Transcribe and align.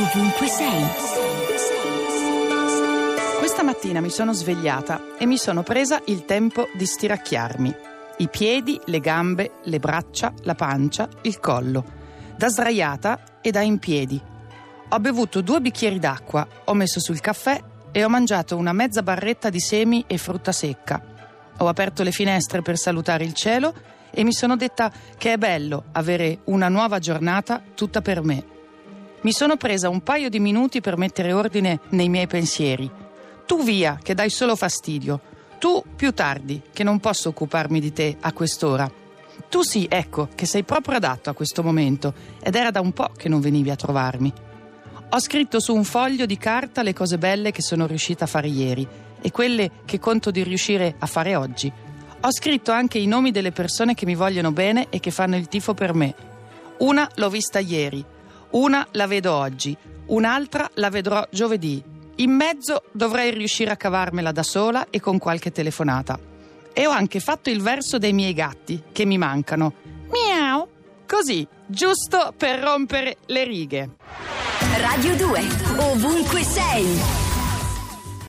ovunque 0.00 0.46
sei. 0.46 0.86
Questa 3.38 3.62
mattina 3.62 4.00
mi 4.00 4.10
sono 4.10 4.32
svegliata 4.32 5.16
e 5.18 5.26
mi 5.26 5.36
sono 5.36 5.62
presa 5.62 6.00
il 6.06 6.24
tempo 6.24 6.68
di 6.74 6.86
stiracchiarmi. 6.86 7.74
I 8.18 8.28
piedi, 8.28 8.80
le 8.86 9.00
gambe, 9.00 9.52
le 9.64 9.78
braccia, 9.78 10.32
la 10.42 10.54
pancia, 10.54 11.08
il 11.22 11.38
collo. 11.38 11.84
Da 12.36 12.48
sdraiata 12.48 13.40
e 13.42 13.50
da 13.50 13.60
in 13.60 13.78
piedi. 13.78 14.20
Ho 14.88 14.98
bevuto 14.98 15.42
due 15.42 15.60
bicchieri 15.60 15.98
d'acqua, 15.98 16.46
ho 16.64 16.74
messo 16.74 17.00
sul 17.00 17.20
caffè 17.20 17.62
e 17.92 18.04
ho 18.04 18.08
mangiato 18.08 18.56
una 18.56 18.72
mezza 18.72 19.02
barretta 19.02 19.50
di 19.50 19.60
semi 19.60 20.04
e 20.06 20.16
frutta 20.16 20.52
secca. 20.52 21.02
Ho 21.58 21.68
aperto 21.68 22.02
le 22.02 22.12
finestre 22.12 22.62
per 22.62 22.78
salutare 22.78 23.24
il 23.24 23.34
cielo 23.34 23.74
e 24.10 24.24
mi 24.24 24.32
sono 24.32 24.56
detta 24.56 24.90
che 25.18 25.34
è 25.34 25.36
bello 25.36 25.84
avere 25.92 26.40
una 26.44 26.68
nuova 26.68 26.98
giornata 26.98 27.62
tutta 27.74 28.00
per 28.00 28.22
me. 28.22 28.58
Mi 29.22 29.32
sono 29.32 29.58
presa 29.58 29.90
un 29.90 30.00
paio 30.00 30.30
di 30.30 30.40
minuti 30.40 30.80
per 30.80 30.96
mettere 30.96 31.34
ordine 31.34 31.80
nei 31.90 32.08
miei 32.08 32.26
pensieri. 32.26 32.90
Tu 33.44 33.62
via, 33.62 33.98
che 34.02 34.14
dai 34.14 34.30
solo 34.30 34.56
fastidio. 34.56 35.20
Tu 35.58 35.84
più 35.94 36.12
tardi, 36.12 36.62
che 36.72 36.82
non 36.82 37.00
posso 37.00 37.28
occuparmi 37.28 37.80
di 37.80 37.92
te 37.92 38.16
a 38.18 38.32
quest'ora. 38.32 38.90
Tu 39.50 39.62
sì, 39.62 39.86
ecco, 39.90 40.28
che 40.34 40.46
sei 40.46 40.62
proprio 40.62 40.96
adatto 40.96 41.28
a 41.28 41.34
questo 41.34 41.62
momento 41.62 42.14
ed 42.42 42.54
era 42.54 42.70
da 42.70 42.80
un 42.80 42.92
po' 42.92 43.10
che 43.14 43.28
non 43.28 43.40
venivi 43.40 43.68
a 43.68 43.76
trovarmi. 43.76 44.32
Ho 45.10 45.20
scritto 45.20 45.60
su 45.60 45.74
un 45.74 45.84
foglio 45.84 46.24
di 46.24 46.38
carta 46.38 46.82
le 46.82 46.94
cose 46.94 47.18
belle 47.18 47.50
che 47.50 47.60
sono 47.60 47.86
riuscita 47.86 48.24
a 48.24 48.28
fare 48.28 48.48
ieri 48.48 48.88
e 49.20 49.30
quelle 49.30 49.70
che 49.84 49.98
conto 49.98 50.30
di 50.30 50.42
riuscire 50.42 50.94
a 50.98 51.06
fare 51.06 51.36
oggi. 51.36 51.70
Ho 52.22 52.32
scritto 52.32 52.72
anche 52.72 52.96
i 52.96 53.06
nomi 53.06 53.32
delle 53.32 53.52
persone 53.52 53.92
che 53.92 54.06
mi 54.06 54.14
vogliono 54.14 54.50
bene 54.50 54.86
e 54.88 54.98
che 54.98 55.10
fanno 55.10 55.36
il 55.36 55.48
tifo 55.48 55.74
per 55.74 55.92
me. 55.92 56.14
Una 56.78 57.06
l'ho 57.16 57.28
vista 57.28 57.58
ieri, 57.58 58.02
una 58.50 58.86
la 58.92 59.06
vedo 59.06 59.32
oggi, 59.32 59.76
un'altra 60.06 60.70
la 60.74 60.90
vedrò 60.90 61.26
giovedì. 61.30 61.82
In 62.16 62.32
mezzo 62.32 62.82
dovrei 62.92 63.30
riuscire 63.30 63.70
a 63.70 63.76
cavarmela 63.76 64.32
da 64.32 64.42
sola 64.42 64.86
e 64.90 65.00
con 65.00 65.18
qualche 65.18 65.52
telefonata. 65.52 66.18
E 66.72 66.86
ho 66.86 66.90
anche 66.90 67.20
fatto 67.20 67.50
il 67.50 67.62
verso 67.62 67.98
dei 67.98 68.12
miei 68.12 68.34
gatti, 68.34 68.82
che 68.92 69.04
mi 69.04 69.18
mancano. 69.18 69.72
Miau! 70.10 70.68
Così, 71.06 71.46
giusto 71.66 72.32
per 72.36 72.60
rompere 72.60 73.16
le 73.26 73.44
righe. 73.44 73.90
Radio 74.78 75.16
2, 75.16 75.40
ovunque 75.78 76.42
sei. 76.42 77.29